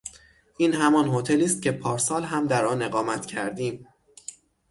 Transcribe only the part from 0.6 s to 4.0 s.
همان هتلی است که پارسال هم در آن اقامت کردیم.